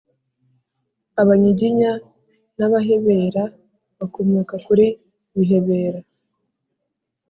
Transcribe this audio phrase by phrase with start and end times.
[1.21, 1.91] Abanyiginya
[2.57, 3.43] b’Abahebera
[3.99, 4.85] bakomoka kuri
[5.35, 5.99] Bihebera